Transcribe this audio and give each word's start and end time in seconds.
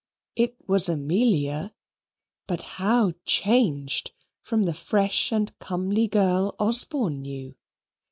It 0.35 0.55
was 0.67 0.89
Amelia, 0.89 1.75
but 2.47 2.61
how 2.81 3.13
changed 3.23 4.13
from 4.41 4.63
the 4.63 4.73
fresh 4.73 5.31
and 5.31 5.55
comely 5.59 6.07
girl 6.07 6.55
Osborne 6.57 7.21
knew. 7.21 7.55